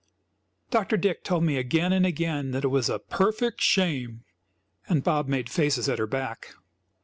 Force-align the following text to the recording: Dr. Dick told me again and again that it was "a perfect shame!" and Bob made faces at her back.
Dr. 0.71 0.97
Dick 0.97 1.23
told 1.23 1.43
me 1.43 1.57
again 1.57 1.93
and 1.93 2.07
again 2.07 2.49
that 2.53 2.63
it 2.63 2.69
was 2.69 2.89
"a 2.89 2.97
perfect 2.97 3.61
shame!" 3.61 4.23
and 4.89 5.03
Bob 5.03 5.27
made 5.27 5.47
faces 5.47 5.87
at 5.87 5.99
her 5.99 6.07
back. 6.07 6.55